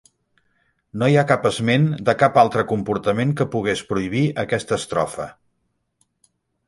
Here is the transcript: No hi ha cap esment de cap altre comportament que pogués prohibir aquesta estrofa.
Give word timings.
No 1.01 1.09
hi 1.11 1.17
ha 1.21 1.25
cap 1.31 1.43
esment 1.49 1.85
de 2.09 2.15
cap 2.23 2.39
altre 2.43 2.65
comportament 2.71 3.35
que 3.43 3.47
pogués 3.57 3.85
prohibir 3.93 4.25
aquesta 4.45 4.81
estrofa. 4.83 5.29